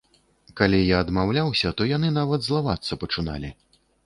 [0.61, 3.55] Калі я адмаўляўся, то яны нават злавацца пачыналі.